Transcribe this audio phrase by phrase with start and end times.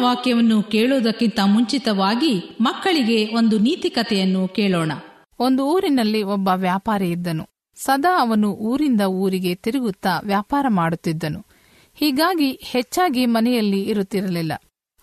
[0.00, 4.92] ವಾಕ್ಯವನ್ನು ಕೇಳುವುದಕ್ಕಿಂತ ಮುಂಚಿತವಾಗಿ ಮಕ್ಕಳಿಗೆ ಒಂದು ನೀತಿ ಕಥೆಯನ್ನು ಕೇಳೋಣ.
[5.38, 7.48] ಒಂದು ಊರಿನಲ್ಲಿ ಒಬ್ಬ ವ್ಯಾಪಾರಿ ಇದ್ದನು.
[7.76, 11.46] ಸದಾ ಅವನು ಊರಿಂದ ಊರಿಗೆ ತಿರುಗುತ್ತಾ ವ್ಯಾಪಾರ ಮಾಡುತ್ತಿದ್ದನು.
[11.94, 14.52] ಹೀಗಾಗಿ ಹೆಚ್ಚಾಗಿ ಮನೆಯಲ್ಲಿ ಇರುತ್ತಿರಲಿಲ್ಲ.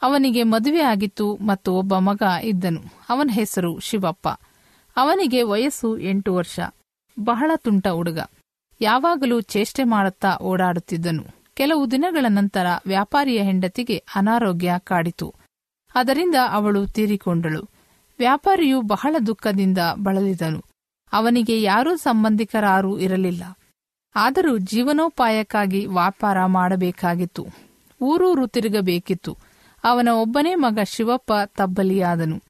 [0.02, 2.82] ಅವನಿಗೆ ಮದುವೆ ಆಗಿತ್ತು ಮತ್ತು ಒಬ್ಬ ಮಗ ಇದ್ದನು.
[3.10, 4.28] ಅವನ ಹೆಸರು ಶಿವಪ್ಪ.
[4.98, 6.60] ಅವನಿಗೆ ವಯಸ್ಸು ಎಂಟು ವರ್ಷ.
[7.20, 8.20] ಬಹಳ ತುಂಟ ಹುಡುಗ.
[8.82, 11.37] ಯಾವಾಗಲೂ ಚೇಷ್ಟೆ ಮಾಡುತ್ತಾ ಓಡಾಡುತ್ತಿದ್ದನು.
[11.58, 15.34] ಕೆಲವು ದಿನಗಳ ನಂತರ ವ್ಯಾಪಾರಿಯ ಹೆಂಡತಿಗೆ ಅನಾರೋಗ್ಯ ಕಾಡಿತು.
[15.96, 17.70] ಅದರಿಂದ ಅವಳು ತೀರಿಕೊಂಡಳು.
[18.20, 20.64] ವ್ಯಾಪಾರಿಯು ಬಹಳ ದುಃಖದಿಂದ ಬಳಲಿದನು.
[21.14, 23.44] ಅವನಿಗೆ ಯಾರೂ ಸಂಬಂಧಿಕರಾರೂ ಇರಲಿಲ್ಲ.
[24.16, 27.46] ಆದರೂ ಜೀವನೋಪಾಯಕ್ಕಾಗಿ ವ್ಯಾಪಾರ ಮಾಡಬೇಕಾಗಿತ್ತು.
[28.02, 29.38] ಊರೂರು ತಿರುಗಬೇಕಿತ್ತು.
[29.84, 32.42] ಅವನ ಒಬ್ಬನೇ ಮಗ ಶಿವಪ್ಪ ತಬ್ಬಲಿಯಾದನು.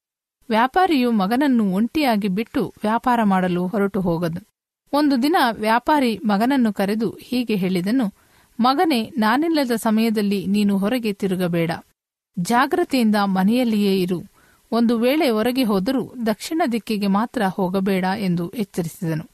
[0.49, 4.47] ವ್ಯಾಪಾರಿಯು ಮಗನನ್ನು ಒಂಟಿಯಾಗಿ ಬಿಟ್ಟು ವ್ಯಾಪಾರ ಮಾಡಲು ಹೊರಟು ಹೋಗದು.
[4.93, 8.26] ಒಂದು ದಿನ ವ್ಯಾಪಾರಿ ಮಗನನ್ನು ಕರೆದು ಹೀಗೆ ಹೇಳಿದನು
[8.59, 11.71] ಮಗನೇ, ನಾನಿಲ್ಲದ ಸಮಯದಲ್ಲಿ ನೀನು ಹೊರಗೆ ತಿರುಗಬೇಡ.
[12.39, 14.21] ಜಾಗ್ರತೆಯಿಂದ ಮನೆಯಲ್ಲಿಯೇ ಇರು.
[14.71, 19.29] ಒಂದು ವೇಳೆ ಹೊರಗೆ ಹೋದರೂ ದಕ್ಷಿಣ ದಿಕ್ಕಿಗೆ ಮಾತ್ರ ಹೋಗಬೇಡ ಎಂದು ಎಚ್ಚರಿಸಿದನು.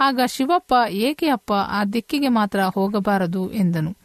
[0.00, 3.96] ಆಗ ಶಿವಪ್ಪ, ಏಕೆ ಅಪ್ಪ, ಆ ದಿಕ್ಕಿಗೆ ಮಾತ್ರ ಹೋಗಬಾರದು ಎಂದನು.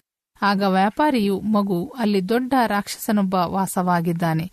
[0.42, 4.52] ಆಗ ವ್ಯಾಪಾರಿಯು, ಮಗು, ಅಲ್ಲಿ ದೊಡ್ಡ ರಾಕ್ಷಸನೊಬ್ಬ ವಾಸವಾಗಿದ್ದಾನೆ.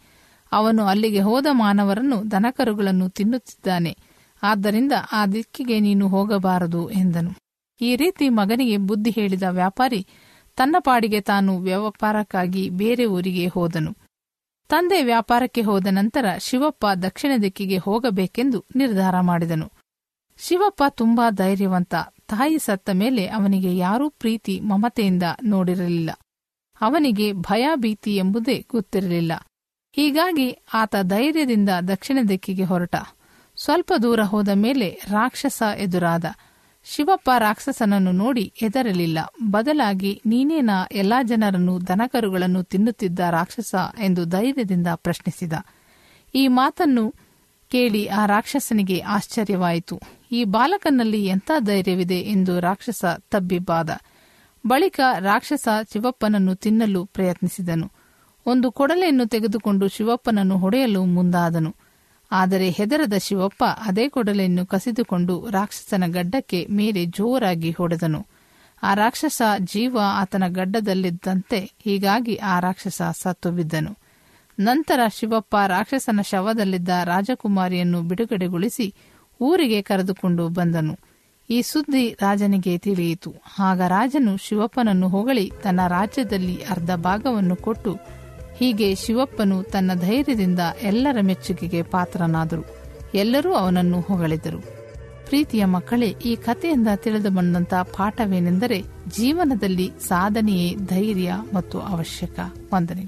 [0.53, 3.97] ಅವನು ಅಲ್ಲಿಗೆ ಹೋದ ಮಾನವರನ್ನು, ದನಕರುಗಳನ್ನು ತಿನ್ನುತ್ತಿದ್ದಾನೆ.
[4.43, 7.46] ಆದ್ದರಿಂದ ಆ ದಿಕ್ಕಿಗೆ ನೀನು ಹೋಗಬಾರದು ಎಂದನು.
[7.81, 10.07] ಈ ರೀತಿ ಮಗನಿಗೆ ಬುದ್ಧಿ ಹೇಳಿದ ವ್ಯಾಪಾರಿ
[10.57, 13.97] ತನ್ನ ಪಾಡಿಗೆ ತಾನು ವ್ಯಾಪಾರಕ್ಕಾಗಿ ಬೇರೆ ಊರಿಗೆ ಹೋದನು.
[14.69, 19.73] ತಂದೆ ವ್ಯಾಪಾರಕ್ಕೆ ಹೋದ ನಂತರ ಶಿವಪ್ಪ ದಕ್ಷಿಣ ದಿಕ್ಕಿಗೆ ಹೋಗಬೇಕೆಂದು ನಿರ್ಧಾರ ಮಾಡಿದನು.
[20.39, 21.95] ಶಿವಪ್ಪ ತುಂಬಾ ಧೈರ್ಯವಂತ,
[22.29, 26.11] ತಾಯಿ ಸತ್ತ ಮೇಲೆ ಅವನಿಗೆ ಯಾರೂ ಪ್ರೀತಿ, ಮಮತೆಯಿಂದ ನೋಡಿರಲಿಲ್ಲ.
[26.81, 29.33] ಅವನಿಗೆ ಭಯ, ಭೀತಿ ಎಂಬುದೇ ಗೊತ್ತಿರಲಿಲ್ಲ.
[29.93, 32.95] ಹೀಗಾಗಿ ಆತ ಧೈರ್ಯದಿಂದ ದಕ್ಷಿಣ ದಿಕ್ಕಿಗೆ ಹೊರಟ.
[33.57, 36.25] ಸ್ವಲ್ಪ ದೂರ ಹೋದ ಮೇಲೆ ರಾಕ್ಷಸ ಎದುರಾದ.
[36.89, 39.19] ಶಿವಪ್ಪ ರಾಕ್ಷಸನನ್ನು ನೋಡಿ ಹೆದರಲಿಲ್ಲ.
[39.43, 45.53] ಬದಲಾಗಿ ನೀನೇನಾ ಎಲ್ಲಾ ಜನರನ್ನು ದನಕರುಗಳನ್ನು ತಿನ್ನುತ್ತಿದ್ದ ರಾಕ್ಷಸ ಎಂದು ಧೈರ್ಯದಿಂದ ಪ್ರಶ್ನಿಸಿದ.
[46.35, 47.15] ಈ ಮಾತನ್ನು
[47.69, 50.01] ಕೇಳಿ ಆ ರಾಕ್ಷಸನಿಗೆ ಆಶ್ಚರ್ಯವಾಯಿತು.
[50.33, 53.91] ಈ ಬಾಲಕನಲ್ಲಿ ಎಂಥ ಧೈರ್ಯವಿದೆ ಎಂದು ರಾಕ್ಷಸ ತಬ್ಬಿಬ್ಬಾದ.
[54.67, 57.93] ಬಳಿಕ ರಾಕ್ಷಸ ಶಿವಪ್ಪನನ್ನು ತಿನ್ನಲು ಪ್ರಯತ್ನಿಸಿದನು.
[58.47, 61.77] ಒಂದು ಕೊಡಲೆಯನ್ನು ತೆಗೆದುಕೊಂಡು ಶಿವಪ್ಪನನ್ನು ಹೊಡೆಯಲು ಮುಂದಾದನು.
[62.33, 68.27] ಆದರೆ ಹೆದರದ ಶಿವಪ್ಪ ಅದೇ ಕೊಡಲೆಯನ್ನು ಕಸಿದುಕೊಂಡು ರಾಕ್ಷಸನ ಗಡ್ಡಕ್ಕೆ ಮೇಲೆ ಜೋರಾಗಿ ಹೊಡೆದನು.
[68.83, 73.97] ಆ ರಾಕ್ಷಸ ಜೀವ ಆತನ ಗಡ್ಡದಲ್ಲಿದ್ದಂತೆ ಹೀಗಾಗಿ ಆ ರಾಕ್ಷಸ ಸತ್ತು ಬಿದ್ದನು
[74.61, 78.95] ನಂತರ ಶಿವಪ್ಪ ರಾಕ್ಷಸನ ಶವದಲ್ಲಿದ್ದ ರಾಜಕುಮಾರಿಯನ್ನು ಬಿಡುಗಡೆಗೊಳಿಸಿ
[79.41, 80.99] ಊರಿಗೆ ಕರೆದುಕೊಂಡು ಬಂದನು.
[81.51, 83.35] ಈ ಸುದ್ದಿ ರಾಜನಿಗೆ ತಿಳಿಯಿತು.
[83.59, 88.16] ಆಗ ರಾಜನು ಶಿವಪ್ಪನನ್ನು ಹೊಗಳಿ ತನ್ನ ರಾಜ್ಯದಲ್ಲಿ ಅರ್ಧ ಭಾಗವನ್ನು ಕೊಟ್ಟು
[88.59, 92.65] ಹೀಗೆ ಶಿವಪ್ಪನು ತನ್ನ ಧೈರ್ಯದಿಂದ ಎಲ್ಲರ ಮೆಚ್ಚುಗೆಗೆ ಪಾತ್ರನಾದರು.
[93.15, 94.59] ಎಲ್ಲರೂ ಅವನನ್ನು ಹೊಗಳಿದರು.
[95.27, 98.83] ಪ್ರೀತಿಯ ಮಕ್ಕಳೇ, ಈ ಕಥೆಯಿಂದ ತಿಳಿದು ಬಂದಂಥ ಪಾಠವೇನೆಂದರೆ
[99.17, 102.41] ಜೀವನದಲ್ಲಿ ಸಾಧನೆಯೇ ಧೈರ್ಯ ಮತ್ತು ಅವಶ್ಯಕ.
[102.75, 103.05] ವಂದನೆ.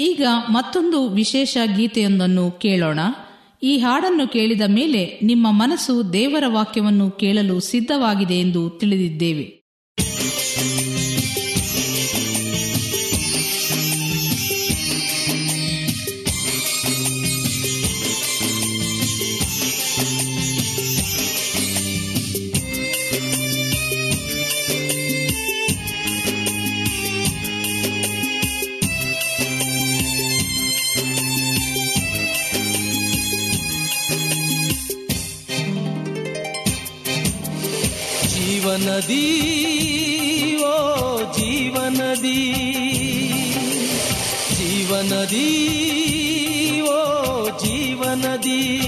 [0.00, 3.00] ಈಗ ಮತ್ತೊಂದು ವಿಶೇಷ ಗೀತೆಯೊಂದನ್ನು ಕೇಳೋಣ.
[3.62, 9.61] ಈ ಹಾಡನ್ನು ಕೇಳಿದ ಮೇಲೆ ನಿಮ್ಮ ಮನಸ್ಸು ದೇವರ ವಾಕ್ಯವನ್ನು ಕೇಳಲು ಸಿದ್ಧವಾಗಿದೆ ಎಂದು ತಿಳಿದಿದ್ದೇವೆ.
[38.92, 42.52] ಜೀವನದಿ ಓ ಜೀವನದಿ.
[44.56, 45.70] ಜೀವನದಿ,
[46.80, 48.80] ಓ ಜೀವನದಿ.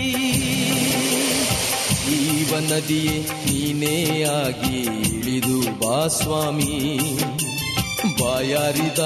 [2.05, 6.99] ಜೀವನದಿಯೇ ನೀನೇ ಆಗಿ ಇಳಿದು ಬಾ ಸ್ವಾಮಿ.
[8.21, 8.99] ಬಾಯಾರಿದ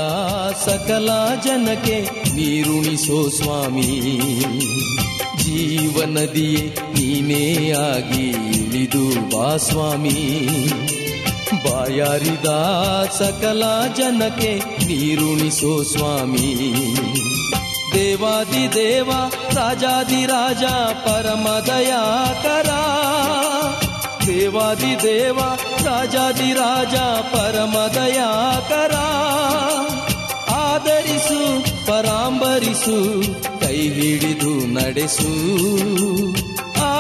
[0.64, 1.10] ಸಕಲ
[1.44, 2.00] ಜನಕ್ಕೆ
[2.34, 4.20] ನೀರುಣಿಸೋ ಸ್ವಾಮಿ.
[5.44, 8.58] ಜೀವನದಿಯೇ ನೀನೇ ಆಗಿ
[8.88, 10.38] ಇಳಿದು ಬಾಸ್ವಾಮಿ
[11.64, 12.48] ಬಾಯಾರಿದ
[13.18, 13.62] ಸಕಲ
[13.96, 16.54] ಜನಕ್ಕೆ ನೀರುಣಿಸೋ ಸ್ವಾಮಿ.
[17.94, 19.10] ದೇವಾದಿ ದೇವ,
[19.54, 20.64] ರಾಜಾದಿ ರಾಜ,
[21.06, 22.70] ಪರಮ ದಯಾಕರ.
[24.26, 25.38] ದೇವಾದಿ ದೇವ,
[25.84, 26.94] ರಾಜಾದಿ ರಾಜ,
[27.34, 28.94] ಪರಮ ದಯಾಕರ.
[30.52, 33.22] ಆದರಿಸು ಪರಾಂಬರಿಸು,
[33.60, 35.28] ಕೈ ಹಿಡಿದು ನಡೆಸು.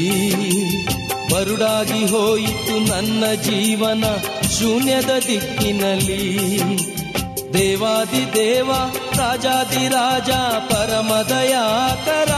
[1.34, 4.04] ಬರುಡಾಗಿ ಹೋಯಿತು ನನ್ನ ಜೀವನ
[4.60, 6.40] ಶೂನ್ಯದ ದಿಕ್ಕಿನಲ್ಲಿ.
[7.54, 8.72] ದೇವಾದಿ ದೇವ,
[9.18, 10.30] ರಾಜಾದಿ ರಾಜ,
[10.72, 12.32] ಪರಮದಯಾಕರ.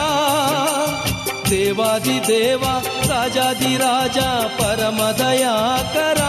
[1.50, 2.64] ದೇವಾದಿ ದೇವ,
[3.10, 4.18] ರಾಜಾದಿ ರಾಜ,
[4.62, 6.22] ಪರಮದಯಾಕರ.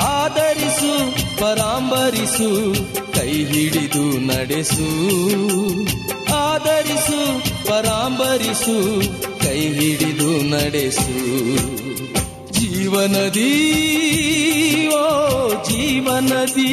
[0.00, 2.74] ಆದರಿಸು ಪರಾಂಬರಿಸು,
[3.12, 4.88] ಕೈ ಹಿಡಿದು ನಡೆಸು.
[6.34, 9.00] ಆದರಿಸು ಪರಾಂಬರಿಸು,
[9.40, 11.38] ಕೈ ಹಿಡಿದು ನಡೆಸು.
[12.88, 13.50] ಜೀವನದಿ
[14.92, 16.72] ಓ ಜೀವನದಿ.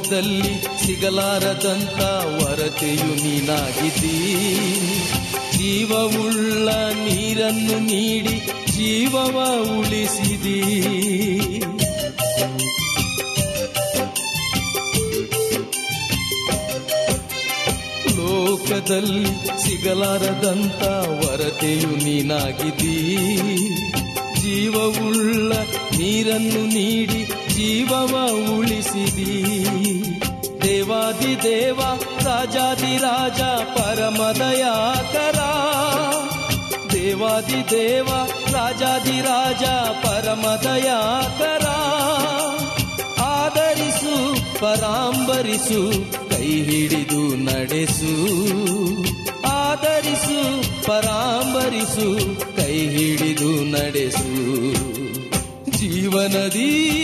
[0.00, 2.00] ಲೋಕದಲ್ಲಿ ಸಿಗಲಾರದಂತ
[2.36, 4.16] ವರತೆಯು ನೀನಾಗಿದ್ದೀ.
[5.58, 6.68] ಜೀವವುಳ್ಳ
[7.04, 8.36] ನೀರನ್ನು ನೀಡಿ
[8.72, 9.36] ಜೀವವ
[9.78, 10.60] ಉಳಿಸಿದಿ.
[18.16, 19.30] ಲೋಕದಲ್ಲಿ
[19.62, 20.82] ಸಿಗಲಾರದಂತ
[21.24, 23.16] ವರತೆಯು ನೀನಾಗಿದ್ದೀ.
[24.40, 25.52] ಜೀವವುಳ್ಳ
[25.98, 29.64] ನೀರನ್ನು ನೀಡಿ ಜೀವವ ಉಳಿಸಿದಿ.
[30.62, 31.80] ದೇವಾದಿ ದೇವ,
[32.24, 33.40] ರಾಜಾದಿ ರಾಜ,
[33.78, 35.38] ಪರಮದಯಾಕರ.
[36.92, 38.08] ದೇವಾದಿ ದೇವ,
[38.52, 39.64] ರಾಜಾದಿ ರಾಜ,
[40.06, 41.66] ಪರಮದಯಾಕರ.
[43.20, 45.92] ಆದರಿಸು ಪರಾಂಬರಿಸು,
[46.30, 48.12] ಕೈ ಹಿಡಿದು ನಡೆಸು.
[49.46, 52.16] ಆದರಿಸು ಪರಾಂಬರಿಸು,
[52.56, 54.50] ಕೈ ಹಿಡಿದು ನಡೆಸು.
[55.78, 56.96] ಜೀವನದಿ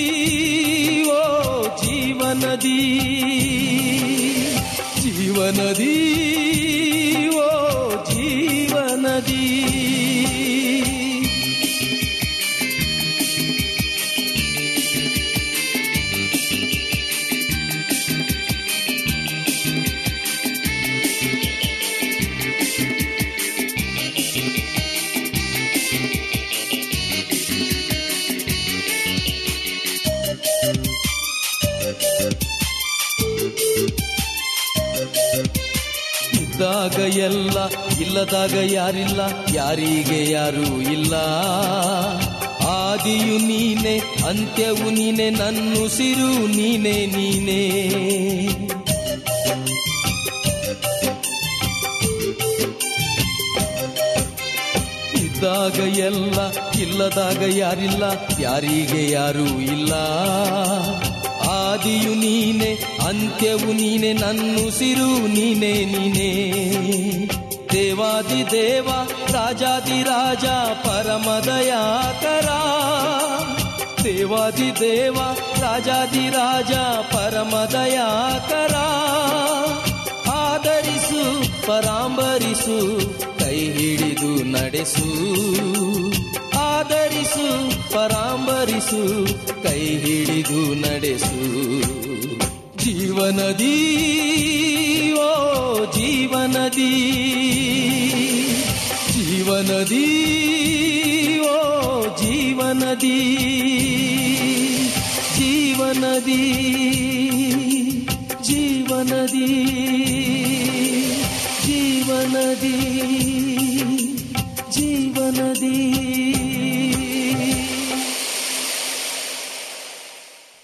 [2.37, 2.81] ಜೀವನದಿ
[5.02, 5.95] ಜೀವನದಿ
[38.17, 39.21] ಇಲ್ಲದಾಗ ಯಾರಿಲ್ಲ,
[39.55, 41.15] ಯಾರಿಗೆ ಯಾರೂ ಇಲ್ಲ.
[42.67, 43.93] ಆದಿಯು ನೀನೆ,
[44.29, 47.61] ಅಂತ್ಯವು ನೀನೆ ನನ್ನುಸಿರು ನೀನೆ, ನೀನೇ.
[55.19, 56.39] ಇದ್ದಾಗ ಎಲ್ಲ,
[56.81, 58.05] ಇಲ್ಲದಾಗ ಯಾರಿಲ್ಲ,
[58.41, 59.93] ಯಾರಿಗೆ ಯಾರೂ ಇಲ್ಲ.
[61.49, 62.73] ಆದಿಯು ನೀನೆ,
[63.09, 66.31] ಅಂತ್ಯವು ನೀನೆ ನನ್ನುಸಿರು ನೀನೆ, ನೀನೇ.
[67.76, 68.88] ದೇವಾದಿ ದೇವ,
[69.33, 70.45] ರಾಜಾದಿ ರಾಜ
[70.87, 72.49] ಪರಮದಯಾಕರ
[74.04, 75.14] ದೇವಾದಿ ದೇವ,
[75.61, 76.73] ರಾಜಾದಿ ರಾಜ
[77.14, 78.75] ಪರಮದಯಾಕರ
[80.30, 83.00] ಆದರಿಸು ಪರಾಂಬರಿಸು,
[83.38, 85.09] ಕೈ ಹಿಡಿದು ನಡೆಸು.
[86.59, 89.26] ಆದರಿಸು ಪರಾಂಬರಿಸು,
[89.62, 91.47] ಕೈ ಹಿಡಿದು ನಡೆಸು.
[92.85, 93.92] ಜೀವನದಿ,
[95.12, 96.91] ಓ ಜೀವನದಿ
[99.13, 100.05] ಜೀವನದಿ,
[101.41, 101.55] ಓ
[102.17, 103.19] ಜೀವನದಿ
[105.37, 106.43] ಜೀವನದಿ
[108.43, 109.49] ಜೀವನದಿ
[111.67, 112.77] ಜೀವನದಿ
[114.71, 115.81] ಜೀವನದಿ.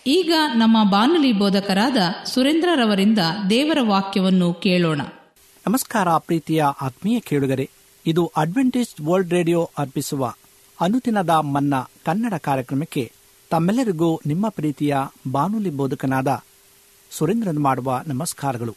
[0.07, 3.19] ಈಗ ನಮ್ಮ ಬಾನುಲಿ ಬೋಧಕರಾದ ಸುರೇಂದ್ರರವರಿಂದ
[3.51, 5.01] ದೇವರ ವಾಕ್ಯವನ್ನು ಕೇಳೋಣ.
[5.67, 7.71] ನಮಸ್ಕಾರ ಪ್ರೀತಿಯ ಆತ್ಮೀಯ ಕೇಳುಗರೆ,
[8.07, 10.35] ಇದು ಅಡ್ವೆಂಟೇಜ್ ವರ್ಲ್ಡ್ ರೇಡಿಯೋ ಅರ್ಪಿಸುವ
[10.81, 13.13] ಅನುದಿನದ ಮನ್ನ ಕನ್ನಡ ಕಾರ್ಯಕ್ರಮಕ್ಕೆ
[13.51, 14.97] ತಮ್ಮೆಲ್ಲರಿಗೂ ನಿಮ್ಮ ಪ್ರೀತಿಯ
[15.31, 16.43] ಬಾನುಲಿ ಬೋಧಕನಾದ
[17.11, 18.77] ಸುರೇಂದ್ರನ್ ಮಾಡುವ ನಮಸ್ಕಾರಗಳು.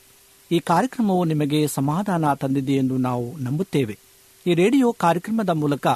[0.52, 3.98] ಈ ಕಾರ್ಯಕ್ರಮವು ನಿಮಗೆ ಸಮಾಧಾನ ತಂದಿದೆ ಎಂದು ನಾವು ನಂಬುತ್ತೇವೆ.
[4.48, 5.88] ಈ ರೇಡಿಯೋ ಕಾರ್ಯಕ್ರಮದ ಮೂಲಕ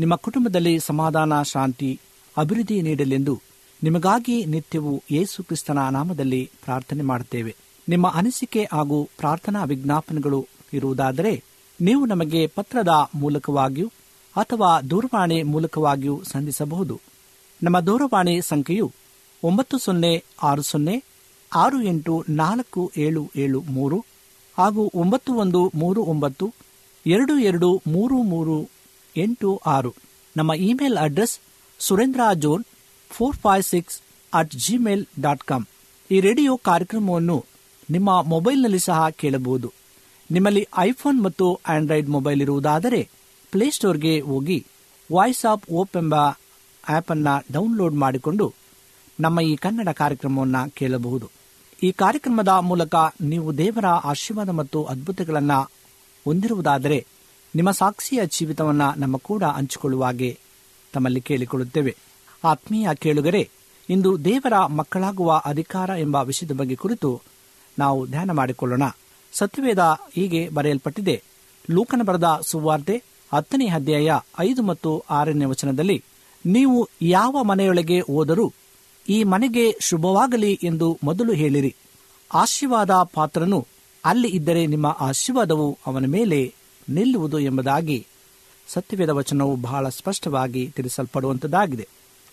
[0.00, 2.00] ನಿಮ್ಮ ಕುಟುಂಬದಲ್ಲಿ ಸಮಾಧಾನ, ಶಾಂತಿ,
[2.38, 3.42] ಅಭಿವೃದ್ಧಿ ನೀಡಲೆಂದು
[3.82, 7.56] ನಿಮಗಾಗಿ ನಿತ್ಯವೂ ಯೇಸು ಕ್ರಿಸ್ತನ ನಾಮದಲ್ಲಿ ಪ್ರಾರ್ಥನೆ ಮಾಡುತ್ತೇವೆ.
[7.88, 11.44] ನಿಮ್ಮ ಅನಿಸಿಕೆ ಹಾಗೂ ಪ್ರಾರ್ಥನಾ ವಿಜ್ಞಾಪನೆಗಳು ಇರುವುದಾದರೆ
[11.80, 13.88] ನೀವು ನಮಗೆ ಪತ್ರದ ಮೂಲಕವಾಗಿಯೂ
[14.36, 17.00] ಅಥವಾ ದೂರವಾಣಿ ಮೂಲಕವಾಗಿಯೂ ಸಂಧಿಸಬಹುದು.
[17.62, 18.92] ನಮ್ಮ ದೂರವಾಣಿ ಸಂಖ್ಯೆಯು
[19.44, 21.04] ಒಂಬತ್ತು ಸೊನ್ನೆ ಆರು ಸೊನ್ನೆ
[21.54, 24.04] ಆರು ಎಂಟು ನಾಲ್ಕು ಏಳು ಏಳು ಮೂರು
[24.58, 26.54] ಹಾಗೂ ಒಂಬತ್ತು ಒಂದು ಮೂರು ಒಂಬತ್ತು
[27.06, 28.68] ಎರಡು ಎರಡು ಮೂರು ಮೂರು
[29.16, 29.94] ಎಂಟು ಆರು.
[30.36, 31.38] ನಮ್ಮ email address
[31.78, 32.64] Surendra John
[33.10, 34.00] four five six
[34.34, 35.66] at Gmail dot com.
[36.10, 37.44] ಈ ರೇಡಿಯೋ ಕಾರ್ಯಕ್ರಮವನ್ನು
[37.90, 39.72] ನಿಮ್ಮ ಮೊಬೈಲ್ನಲ್ಲಿ ಸಹ ಕೇಳಬಹುದು.
[40.30, 43.08] ನಿಮ್ಮಲ್ಲಿ ಐಫೋನ್ ಮತ್ತು ಆಂಡ್ರಾಯ್ಡ್ ಮೊಬೈಲ್ ಇರುವುದಾದರೆ
[43.52, 44.66] ಪ್ಲೇಸ್ಟೋರ್ಗೆ ಹೋಗಿ
[45.12, 46.14] ವಾಯ್ಸ್ ಆಫ್ ಓಪ್ ಎಂಬ
[46.88, 48.54] ಆಪ್ ಅನ್ನ ಡೌನ್ಲೋಡ್ ಮಾಡಿಕೊಂಡು
[49.20, 51.30] ನಮ್ಮ ಈ ಕನ್ನಡ ಕಾರ್ಯಕ್ರಮವನ್ನು ಕೇಳಬಹುದು.
[51.82, 55.70] ಈ ಕಾರ್ಯಕ್ರಮದ ಮೂಲಕ ನೀವು ದೇವರ ಆಶೀರ್ವಾದ ಮತ್ತು ಅದ್ಭುತಗಳನ್ನು
[56.24, 57.06] ಹೊಂದಿರುವುದಾದರೆ
[57.54, 60.38] ನಿಮ್ಮ ಸಾಕ್ಷಿಯ ಜೀವಿತವನ್ನು ನಮ್ಮ ಕೂಡ ಹಂಚಿಕೊಳ್ಳುವಾಗೆ
[60.92, 61.96] ತಮ್ಮಲ್ಲಿ ಕೇಳಿಕೊಳ್ಳುತ್ತೇವೆ.
[62.44, 63.50] ಆತ್ಮೀಯ ಕೇಳುಗರೆ,
[63.90, 67.22] ಇಂದು ದೇವರ ಮಕ್ಕಳಾಗುವ ಅಧಿಕಾರ ಎಂಬ ವಿಷಯದ ಬಗ್ಗೆ ಕುರಿತು
[67.78, 68.82] ನಾವು ಧ್ಯಾನ ಮಾಡಿಕೊಳ್ಳೋಣ.
[69.32, 69.78] ಸತ್ಯವೇದ
[70.14, 71.22] ಹೀಗೆ ಬರೆಯಲ್ಪಟ್ಟಿದೆ.
[71.70, 73.02] ಲೂಕನ ಬರೆದ ಸುವಾರ್ತೆ
[73.34, 74.10] ಹತ್ತನೇ ಅಧ್ಯಾಯ
[74.40, 76.04] ಐದು ಮತ್ತು ಆರನೇ ವಚನದಲ್ಲಿ,
[76.46, 78.52] ನೀವು ಯಾವ ಮನೆಯೊಳಗೆ ಹೋದರೂ
[79.08, 81.74] ಈ ಮನೆಗೆ ಶುಭವಾಗಲಿ ಎಂದು ಮೊದಲು ಹೇಳಿರಿ.
[82.34, 83.66] ಆಶೀರ್ವಾದ ಪಾತ್ರನು
[84.04, 86.54] ಅಲ್ಲಿ ಇದ್ದರೆ ನಿಮ್ಮ ಆಶೀರ್ವಾದವು ಅವನ ಮೇಲೆ
[86.88, 88.06] ನಿಲ್ಲುವುದು ಎಂಬುದಾಗಿ.
[88.68, 91.88] ಸತ್ಯವೇದ ವಚನವು ಬಹಳ ಸ್ಪಷ್ಟವಾಗಿ ತಿಳಿಸಲ್ಪಡುವಂತದ್ದಾಗಿದೆ.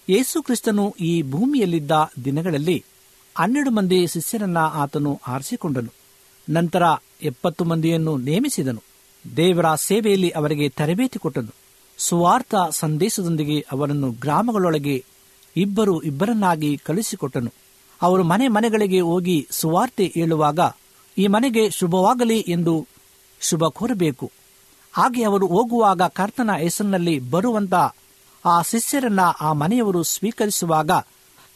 [0.09, 1.91] ಯೇಸು ಕ್ರಿಸ್ತನು ಈ ಭೂಮಿಯಲ್ಲಿದ್ದ
[2.25, 2.83] ದಿನಗಳಲ್ಲಿ
[3.37, 5.91] ಹನ್ನೆರಡು ಮಂದಿ ಶಿಷ್ಯರನ್ನ ಆತನು ಆರಿಸಿಕೊಂಡನು.
[6.49, 6.83] ನಂತರ
[7.21, 8.83] ಎಪ್ಪತ್ತು ಮಂದಿಯನ್ನು ನೇಮಿಸಿದನು.
[9.37, 11.53] ದೇವರ ಸೇವೆಯಲ್ಲಿ ಅವರಿಗೆ ತರಬೇತಿ ಕೊಟ್ಟನು.
[11.97, 15.05] ಸುವಾರ್ಥ ಸಂದೇಶದೊಂದಿಗೆ ಅವರನ್ನು ಗ್ರಾಮಗಳೊಳಗೆ
[15.57, 17.51] ಇಬ್ಬರು ಇಬ್ಬರನ್ನಾಗಿ ಕಳಿಸಿಕೊಟ್ಟನು
[18.01, 20.59] ಅವರು ಮನೆ ಮನೆಗಳಿಗೆ ಹೋಗಿ ಸುವಾರ್ತೆ ಹೇಳುವಾಗ,
[21.17, 22.87] ಈ ಮನೆಗೆ ಶುಭವಾಗಲಿ ಎಂದು
[23.41, 24.31] ಶುಭ ಕೋರಬೇಕು.
[24.93, 27.73] ಹಾಗೆ ಅವರು ಹೋಗುವಾಗ ಕರ್ತನ ಹೆಸರಿನಲ್ಲಿ ಬರುವಂತ
[28.45, 30.91] ಆ ಶಿಷ್ಯರನ್ನ ಆ ಮನೆಯವರು ಸ್ವೀಕರಿಸುವಾಗ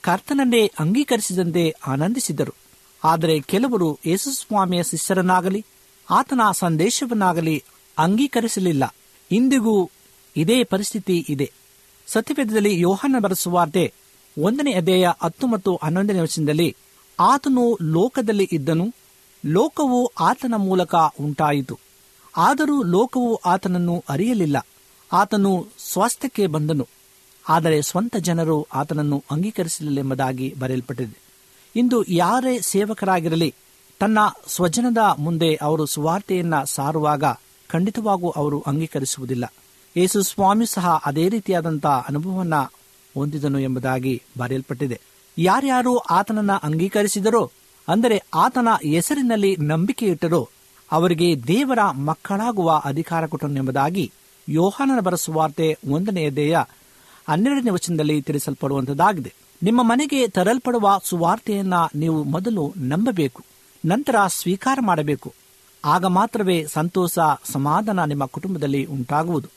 [0.07, 2.55] ಕರ್ತನನ್ನೇ ಅಂಗೀಕರಿಸಿದಂತೆ ಆನಂದಿಸಿದರು.
[3.03, 5.65] ಆದರೆ ಕೆಲವರು ಯೇಸುಸ್ವಾಮಿಯ ಶಿಷ್ಯರನ್ನಾಗಲಿ,
[6.09, 7.63] ಆತನ ಸಂದೇಶವನ್ನಾಗಲಿ
[7.97, 8.95] ಅಂಗೀಕರಿಸಲಿಲ್ಲ.
[9.31, 9.89] ಇಂದಿಗೂ
[10.37, 11.51] ಇದೇ ಪರಿಸ್ಥಿತಿ ಇದೆ.
[12.07, 13.93] ಸತ್ಯವೇದದಲ್ಲಿ ಯೋಹನ ಬರೆಸುವಾರ್ತೆ
[14.37, 16.75] ಒಂದನೇ ಅಧ್ಯಾಯ ಹತ್ತು ಮತ್ತು ಹನ್ನೊಂದನೇ ವರ್ಷದಲ್ಲಿ
[17.19, 18.93] ಆತನು ಲೋಕದಲ್ಲಿ ಇದ್ದನು,
[19.45, 21.79] ಲೋಕವು ಆತನ ಮೂಲಕ ಉಂಟಾಯಿತು.
[22.37, 24.67] ಆದರೂ ಲೋಕವು ಆತನನ್ನು ಅರಿಯಲಿಲ್ಲ.
[25.13, 26.87] ಆತನು ಸ್ವಾಸ್ಥ್ಯಕ್ಕೆ ಬಂದನು.
[27.49, 31.19] ಆದರೆ ಸ್ವಂತ ಜನರು ಆತನನ್ನು ಅಂಗೀಕರಿಸಲಿಲ್ಲೆಂಬುದಾಗಿ ಬರೆಯಲ್ಪಟ್ಟಿದೆ.
[31.75, 33.53] ಇಂದು ಯಾರೇ ಸೇವಕರಾಗಿರಲಿ,
[33.99, 37.23] ತನ್ನ ಸ್ವಜನದ ಮುಂದೆ ಅವರು ಸುವಾರ್ತೆಯನ್ನ ಸಾರುವಾಗ
[37.69, 39.53] ಖಂಡಿತವಾಗೂ ಅವರು ಅಂಗೀಕರಿಸುವುದಿಲ್ಲ.
[39.97, 42.55] ಯೇಸು ಸ್ವಾಮಿ ಸಹ ಅದೇ ರೀತಿಯಾದಂತಹ ಅನುಭವವನ್ನ
[43.15, 45.01] ಹೊಂದಿದನು ಎಂಬುದಾಗಿ ಬರೆಯಲ್ಪಟ್ಟಿದೆ.
[45.37, 47.51] ಯಾರ್ಯಾರು ಆತನನ್ನ ಅಂಗೀಕರಿಸಿದರೋ,
[47.87, 50.49] ಅಂದರೆ ಆತನ ಹೆಸರಿನಲ್ಲಿ ನಂಬಿಕೆ ಇಟ್ಟರೋ
[50.91, 54.11] ಅವರಿಗೆ ದೇವರ ಮಕ್ಕಳಾಗುವ ಅಧಿಕಾರ ಕೊಟ್ಟನು ಎಂಬುದಾಗಿ
[54.49, 56.57] ಯೋಹಾನನ ಬರಸುವಾರ್ತೆ ಒಂದನೆಯ ದೇಹ
[57.29, 59.33] ಹನ್ನೆರಡನೇ ವಚನದಲ್ಲಿ ತಿಳಿಸಲ್ಪಡುವಂತದ್ದಾಗಿದೆ.
[59.63, 63.43] ನಿಮ್ಮ ಮನೆಗೆ ತರಲ್ಪಡುವ ಸುವಾರ್ತೆಯನ್ನ ನೀವು ಮೊದಲು ನಂಬಬೇಕು,
[63.83, 65.33] ನಂತರ ಸ್ವೀಕಾರ ಮಾಡಬೇಕು.
[65.85, 67.17] ಆಗ ಮಾತ್ರವೇ ಸಂತೋಷ,
[67.51, 69.47] ಸಮಾಧಾನ ನಿಮ್ಮ ಕುಟುಂಬದಲ್ಲಿ ಉಂಟಾಗುವುದು.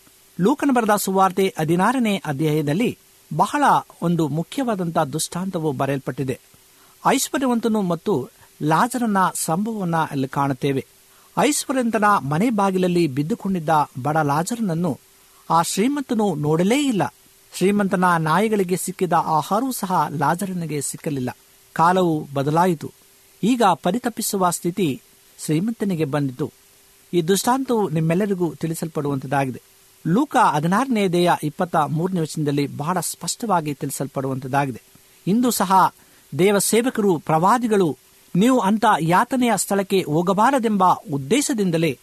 [0.40, 2.98] ಲೂಕನ ಬರೆದ ಸುವಾರ್ತೆ ಹದಿನಾರನೇ ಅಧ್ಯಾಯದಲ್ಲಿ
[3.36, 3.64] ಬಹಳ
[4.02, 6.40] ಒಂದು ಮುಖ್ಯವಾದಂತಹ ದುಷ್ಟಾಂತವು ಬರೆಯಲ್ಪಟ್ಟಿದೆ.
[7.06, 8.28] ಐಶ್ವರ್ಯವಂತನು ಮತ್ತು
[8.62, 10.86] ಲಾಜರನ ಸಂಭವವನ್ನ ಅಲ್ಲಿ ಕಾಣುತ್ತೇವೆ.
[11.38, 13.70] ಐಶ್ವರ್ಯಂತನ ಮನೆ ಬಾಗಿಲಲ್ಲಿ ಬಿದ್ದುಕೊಂಡಿದ್ದ
[14.02, 14.92] ಬಡ ಲಾಜರನನ್ನು
[15.50, 17.02] ಆ ಶ್ರೀಮಂತನು ನೋಡಲೇ ಇಲ್ಲ.
[17.54, 21.36] ಶ್ರೀಮಂತನ ನಾಯಿಗಳಿಗೆ ಸಿಕ್ಕಿದ ಆಹಾರವೂ ಸಹ ಲಾಜರನಿಗೆ ಸಿಕ್ಕಲಿಲ್ಲ.
[21.72, 22.92] ಕಾಲವು ಬದಲಾಯಿತು.
[23.42, 25.02] ಈಗ ಪರಿತಪಿಸುವ ಸ್ಥಿತಿ
[25.44, 26.52] ಶ್ರೀಮಂತನಿಗೆ ಬಂದಿತು.
[27.12, 29.62] ಈ ದುಷ್ಟಾಂತವು ನಿಮ್ಮೆಲ್ಲರಿಗೂ ತಿಳಿಸಲ್ಪಡುವಂತದಾಗಿದೆ.
[30.06, 34.82] ಲೂಕ ಹದಿನಾರನೇ ದೇಹ ಇಪ್ಪತ್ತ ಮೂರನೇ ವಚನದಲ್ಲಿ ಬಹಳ ಸ್ಪಷ್ಟವಾಗಿ ತಿಳಿಸಲ್ಪಡುವಂತದಾಗಿದೆ.
[35.26, 35.94] ಇಂದು ಸಹ
[36.38, 37.96] ದೇವ ಸೇವಕರು ಪ್ರವಾದಿಗಳು,
[38.36, 41.98] ನೀವು ಅಂತ ಯಾತನೆಯ ಸ್ಥಳಕ್ಕೆ ಹೋಗಬಾರದೆಂಬ ಉದ್ದೇಶದಿಂದಲೇ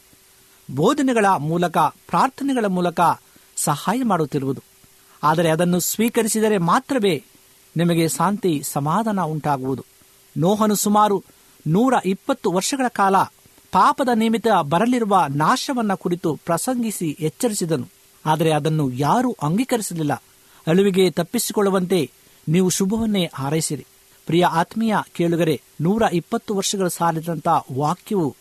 [0.76, 3.00] ಬೋಧನೆಗಳ ಮೂಲಕ, ಪ್ರಾರ್ಥನೆಗಳ ಮೂಲಕ
[3.56, 4.64] ಸಹಾಯ ಮಾಡುತ್ತಿರುವುದು.
[5.23, 7.23] ಆದರೆ ಅದನ್ನು ಸ್ವೀಕರಿಸಿದರೆ ಮಾತ್ರವೇ
[7.77, 9.86] ನಿಮಗೆ ಶಾಂತಿ ಸಮಾಧಾನ ಉಂಟಾಗುವುದು.
[10.38, 11.23] ನೋಹನು ಸುಮಾರು
[11.67, 13.17] ನೂರ ಇಪ್ಪತ್ತು ವರ್ಷಗಳ ಕಾಲ
[13.71, 17.88] ಪಾಪದ ನಿಮಿತ್ತ ಬರಲಿರುವ ನಾಶವನ್ನ ಕುರಿತು ಪ್ರಸಂಗಿಸಿ ಎಚ್ಚರಿಸಿದನು.
[18.25, 20.23] ಆದರೆ ಅದನ್ನು ಯಾರೂ ಅಂಗೀಕರಿಸಲಿಲ್ಲ.
[20.67, 22.12] ಅಳುವಿಗೆ ತಪ್ಪಿಸಿಕೊಳ್ಳುವಂತೆ
[22.49, 23.86] ನೀವು ಶುಭವನ್ನೇ ಹಾರೈಸಿರಿ.
[24.25, 28.36] ಪ್ರಿಯ ಆತ್ಮೀಯ ಕೇಳುಗರೆ, ನೂರ ಇಪ್ಪತ್ತು ವರ್ಷಗಳ ಸಾಲಿದಂತಹ ವಾಕ್ಯವು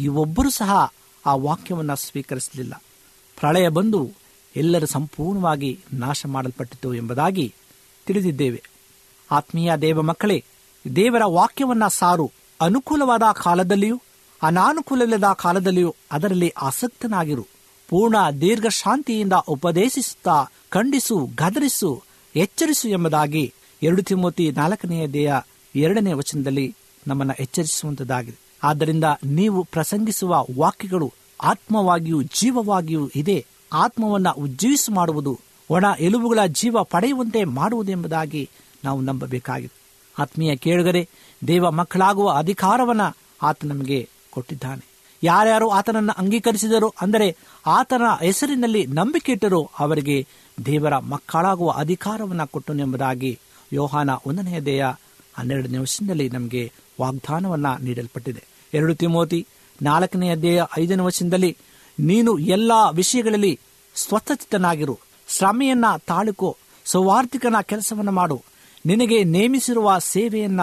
[0.00, 0.92] ಈ ಒಬ್ಬರು ಸಹ
[1.26, 2.82] ಆ ವಾಕ್ಯವನ್ನು ಸ್ವೀಕರಿಸಲಿಲ್ಲ.
[3.36, 4.19] ಪ್ರಳಯ ಬಂದು
[4.56, 7.54] ಎಲ್ಲರೂ ಸಂಪೂರ್ಣವಾಗಿ ನಾಶ ಮಾಡಲ್ಪಟ್ಟಿತು ಎಂಬುದಾಗಿ
[8.06, 8.62] ತಿಳಿದಿದ್ದೇವೆ.
[9.30, 10.44] ಆತ್ಮೀಯ ದೇವ ಮಕ್ಕಳೇ,
[10.96, 14.00] ದೇವರ ವಾಕ್ಯವನ್ನ ಸಾರು ಅನುಕೂಲವಾದ ಕಾಲದಲ್ಲಿಯೂ,
[14.42, 17.46] ಅನಾನುಕೂಲವಿಲ್ಲದ ಕಾಲದಲ್ಲಿಯೂ ಅದರಲ್ಲಿ ಆಸಕ್ತನಾಗಿರು.
[17.88, 22.02] ಪೂರ್ಣ ದೀರ್ಘ ಶಾಂತಿಯಿಂದ ಉಪದೇಶಿಸುತ್ತಾ ಖಂಡಿಸು, ಗದರಿಸು,
[22.36, 25.32] ಎಚ್ಚರಿಸು ಎಂಬುದಾಗಿ ಎರಡು ತಿಮೋತಿ ನಾಲ್ಕನೆಯ ದೇಹ
[25.76, 26.74] ಎರಡನೇ ವಚನದಲ್ಲಿ
[27.06, 28.58] ನಮ್ಮನ್ನು ಎಚ್ಚರಿಸುವಂತದ್ದಾಗಿದೆ.
[28.62, 33.46] ಆದ್ದರಿಂದ ನೀವು ಪ್ರಸಂಗಿಸುವ ವಾಕ್ಯಗಳು ಆತ್ಮವಾಗಿಯೂ ಜೀವವಾಗಿಯೂ ಇದೆ.
[33.72, 38.50] ಆತ್ಮವನ್ನ ಉಜ್ಜೀವಿಸಿ ಮಾಡುವುದು, ಒಣ ಎಲುಬುಗಳ ಜೀವ ಪಡೆಯುವಂತೆ ಮಾಡುವುದೆಂಬುದಾಗಿ
[38.84, 39.80] ನಾವು ನಂಬಬೇಕಾಗಿದೆ
[40.18, 41.08] ಆತ್ಮೀಯ ಕೇಳುಗರೆ,
[41.46, 43.00] ದೇವ ಮಕ್ಕಳಾಗುವ ಅಧಿಕಾರವನ್ನ
[43.42, 44.84] ಆತ ನಮಗೆ ಕೊಟ್ಟಿದ್ದಾನೆ.
[45.22, 50.26] ಯಾರ್ಯಾರು ಆತನನ್ನು ಅಂಗೀಕರಿಸಿದರು ಅಂದರೆ ಆತನ ಹೆಸರಿನಲ್ಲಿ ನಂಬಿಕೆ ಇಟ್ಟರು ಅವರಿಗೆ
[50.66, 53.38] ದೇವರ ಮಕ್ಕಳಾಗುವ ಅಧಿಕಾರವನ್ನ ಕೊಟ್ಟನೆಂಬುದಾಗಿ
[53.72, 54.86] ಯೋಹಾನ ಒಂದನೆಯ ದೇಹ
[55.34, 58.44] ಹನ್ನೆರಡನೇ ವರ್ಷದಲ್ಲಿ ನಮಗೆ ವಾಗ್ದಾನವನ್ನ ನೀಡಲ್ಪಟ್ಟಿದೆ.
[58.74, 59.46] ಎರಡು ತಿಮೋತಿ
[59.82, 61.56] ನಾಲ್ಕನೇ ಅಧ್ಯಾಯ ಐದನೇ ವರ್ಷದಲ್ಲಿ
[62.00, 63.60] ನೀನು ಎಲ್ಲ ವಿಷಯಗಳಲ್ಲಿ
[63.94, 64.98] ಸ್ವತಚಿತ್ತನಾಗಿರು.
[65.28, 68.42] ಶ್ರಮೆಯನ್ನ ತಾಳುಕೋ, ಸೌಹಾರ್ದಿಕನ ಕೆಲಸವನ್ನು ಮಾಡು.
[68.86, 70.60] ನಿನಗೆ ನೇಮಿಸಿರುವ ಸೇವೆಯನ್ನ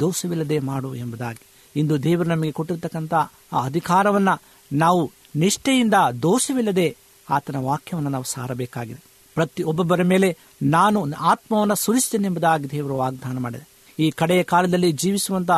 [0.00, 1.46] ದೋಷವಿಲ್ಲದೆ ಮಾಡು ಎಂಬುದಾಗಿ.
[1.76, 3.14] ಇಂದು ದೇವರು ನಮಗೆ ಕೊಟ್ಟಿರ್ತಕ್ಕಂಥ
[3.52, 4.28] ಆ ಅಧಿಕಾರವನ್ನ
[4.72, 6.96] ನಾವು ನಿಷ್ಠೆಯಿಂದ ದೋಷವಿಲ್ಲದೆ
[7.30, 9.04] ಆತನ ವಾಕ್ಯವನ್ನು ನಾವು ಸಾರಬೇಕಾಗಿದೆ.
[9.34, 13.68] ಪ್ರತಿ ಒಬ್ಬೊಬ್ಬರ ಮೇಲೆ ನಾನು ಆತ್ಮವನ್ನು ಸುರಿಸ್ತೇನೆ ಎಂಬುದಾಗಿ ದೇವರು ವಾಗ್ದಾನ ಮಾಡಿದೆ.
[13.98, 15.50] ಈ ಕಡೆಯ ಕಾಲದಲ್ಲಿ ಜೀವಿಸುವಂತ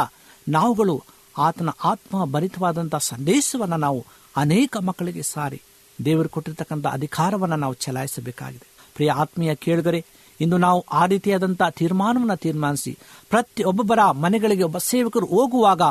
[0.48, 1.02] ನಾವುಗಳು
[1.38, 5.62] ಆತನ ಆತ್ಮ ಭರಿತವಾದಂಥ ಸಂದೇಶವನ್ನು ನಾವು ಅನೇಕ ಮಕ್ಕಳಿಗೆ ಸಾರಿ.
[6.04, 8.68] ದೇವರು ಕೊಟ್ಟಿರ್ತಕ್ಕಂಥ ಅಧಿಕಾರವನ್ನು ನಾವು ಚಲಾಯಿಸಬೇಕಾಗಿದೆ.
[8.94, 10.04] ಪ್ರಿಯ ಆತ್ಮೀಯ ಕೇಳಿದರೆ
[10.40, 12.98] ಇಂದು ನಾವು ಆ ರೀತಿಯಾದಂಥ ತೀರ್ಮಾನವನ್ನು ತೀರ್ಮಾನಿಸಿ
[13.30, 15.82] ಪ್ರತಿ ಒಬ್ಬೊಬ್ಬರ ಮನೆಗಳಿಗೆ ಒಬ್ಬ ಸೇವಕರು ಹೋಗುವಾಗ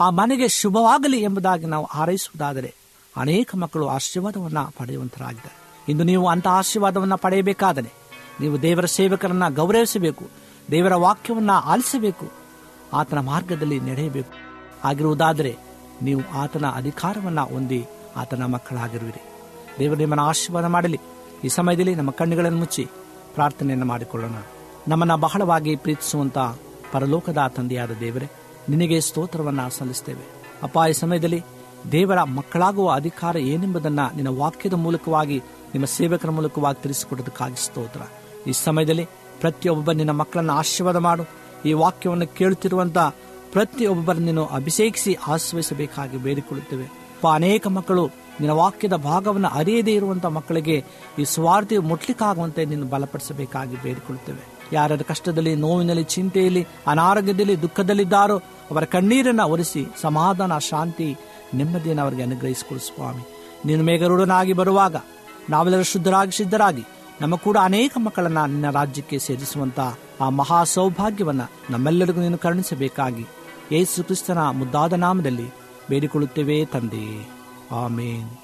[0.00, 2.74] ಆ ಮನೆಗೆ ಶುಭವಾಗಲಿ ಎಂಬುದಾಗಿ ನಾವು ಹಾರೈಸುವುದಾದರೆ,
[3.16, 5.64] ಅನೇಕ ಮಕ್ಕಳು ಆಶೀರ್ವಾದವನ್ನು ಪಡೆಯುವಂತರಾಗಿದ್ದಾರೆ.
[5.92, 7.92] ಇಂದು ನೀವು ಅಂತಹ ಆಶೀರ್ವಾದವನ್ನು ಪಡೆಯಬೇಕಾದರೆ,
[8.40, 10.24] ನೀವು ದೇವರ ಸೇವಕರನ್ನ ಗೌರವಿಸಬೇಕು,
[10.70, 12.30] ದೇವರ ವಾಕ್ಯವನ್ನ ಆಲಿಸಬೇಕು,
[12.92, 14.32] ಆತನ ಮಾರ್ಗದಲ್ಲಿ ನಡೆಯಬೇಕು.
[14.84, 15.56] ಆಗಿರುವುದಾದರೆ
[16.02, 19.22] ನೀವು ಆತನ ಅಧಿಕಾರವನ್ನ ಹೊಂದಿ ಆತನ ಮಕ್ಕಳಾಗಿರುವಿರಿ.
[19.78, 21.00] ದೇವರು ನಿಮ್ಮನ್ನು ಆಶೀರ್ವಾದ ಮಾಡಲಿ.
[21.44, 22.88] ಈ ಸಮಯದಲ್ಲಿ ನಮ್ಮ ಕಣ್ಣುಗಳನ್ನು ಮುಚ್ಚಿ
[23.34, 24.32] ಪ್ರಾರ್ಥನೆಯನ್ನು ಮಾಡಿಕೊಳ್ಳೋಣ.
[24.88, 26.38] ನಮ್ಮನ್ನ ಬಹಳವಾಗಿ ಪ್ರೀತಿಸುವಂತ
[26.92, 28.30] ಪರಲೋಕದ ತಂದೆಯಾದ ದೇವರೇ,
[28.68, 30.42] ನಿನಗೆ ಸ್ತೋತ್ರವನ್ನ ಸಲ್ಲಿಸ್ತೇವೆ.
[30.62, 31.42] ಅಪ್ಪ, ಈ ಸಮಯದಲ್ಲಿ
[31.92, 35.38] ದೇವರ ಮಕ್ಕಳಾಗುವ ಅಧಿಕಾರ ಏನೆಂಬುದನ್ನ ನಿನ್ನ ವಾಕ್ಯದ ಮೂಲಕವಾಗಿ,
[35.74, 38.00] ನಿಮ್ಮ ಸೇವಕರ ಮೂಲಕವಾಗಿ ತಿಳಿಸಿಕೊಡೋದಕ್ಕಾಗಿ ಸ್ತೋತ್ರ.
[38.46, 39.08] ಈ ಸಮಯದಲ್ಲಿ
[39.40, 41.24] ಪ್ರತಿಯೊಬ್ಬ ನಿನ್ನ ಮಕ್ಕಳನ್ನ ಆಶೀರ್ವಾದ ಮಾಡು.
[41.64, 42.98] ಈ ವಾಕ್ಯವನ್ನು ಕೇಳುತ್ತಿರುವಂತ
[43.54, 46.86] ಪ್ರತಿಯೊಬ್ಬರ ನೀನು ಅಭಿಷೇಕಿಸಿ ಆಶ್ರಯಿಸಬೇಕಾಗಿ ಬೇಡಿಕೊಳ್ಳುತ್ತೇವೆ.
[47.34, 50.84] ಅನೇಕ ಮಕ್ಕಳು ನಿನ್ನ ವಾಕ್ಯದ ಭಾಗವನ್ನು ಅರಿಯದೇ ಇರುವಂತಹ ಮಕ್ಕಳಿಗೆ
[51.18, 54.54] ಈ ಸ್ವಾರ್ಥಿ ಮುಟ್ಲಿಕ್ಕಾಗುವಂತೆ ನೀನು ಬಲಪಡಿಸಬೇಕಾಗಿ ಬೇಡಿಕೊಳ್ಳುತ್ತೇವೆ.
[54.72, 58.38] ಯಾರ್ಯಾರ ಕಷ್ಟದಲ್ಲಿ, ನೋವಿನಲ್ಲಿ, ಚಿಂತೆಯಲ್ಲಿ, ಅನಾರೋಗ್ಯದಲ್ಲಿ, ದುಃಖದಲ್ಲಿದ್ದಾರೋ
[58.70, 61.16] ಅವರ ಕಣ್ಣೀರನ್ನ ಒರೆಸಿ ಸಮಾಧಾನ, ಶಾಂತಿ,
[61.54, 63.22] ನೆಮ್ಮದಿಯನ್ನು ಅವರಿಗೆ ಅನುಗ್ರಹಿಸಿಕೊಡು ಸ್ವಾಮಿ.
[63.66, 64.96] ನೀನು ಮೇಘರೂಢನಾಗಿ ಬರುವಾಗ
[65.50, 66.84] ನಾವೆಲ್ಲರೂ ಶುದ್ಧರಾಗಿ, ಸಿದ್ಧರಾಗಿ
[67.20, 73.26] ನಮ್ಮ ಕೂಡ ಅನೇಕ ಮಕ್ಕಳನ್ನ ನಿನ್ನ ರಾಜ್ಯಕ್ಕೆ ಸೇರಿಸುವಂತಹ ಆ ಮಹಾ ಸೌಭಾಗ್ಯವನ್ನು ನಮ್ಮೆಲ್ಲರಿಗೂ ನೀನು ಕರುಣಿಸಬೇಕಾಗಿ
[73.72, 75.48] ಯೇಸು ಕ್ರಿಸ್ತನ ಮುದ್ದಾದ ನಾಮದಲ್ಲಿ
[75.90, 77.28] ಬೇಡಿಕೊಳ್ಳುತ್ತೇವೆ ತಂದೆಯೇ
[77.72, 78.43] ಆಮೇನ್.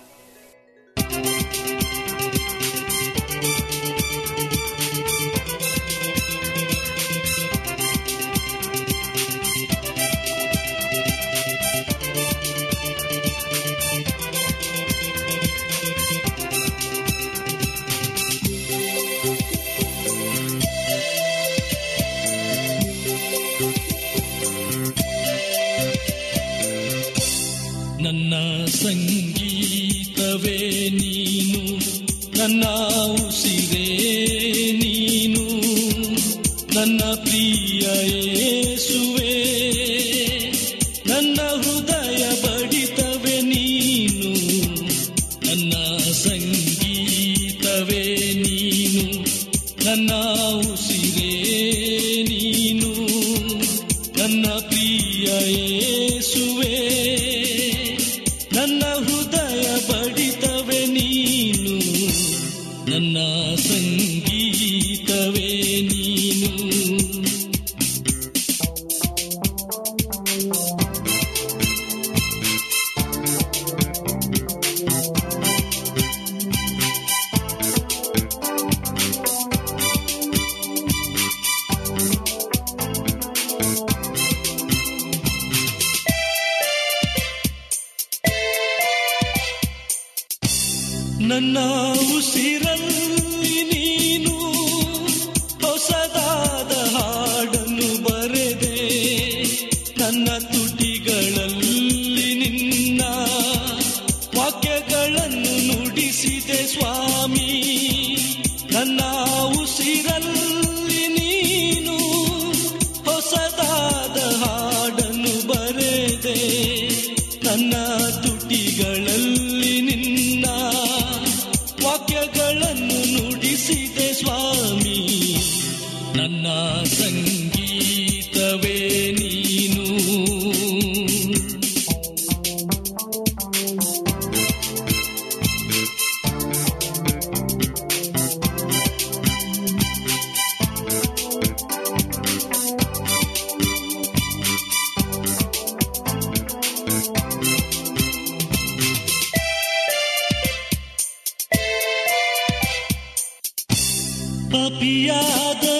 [154.50, 155.79] papiada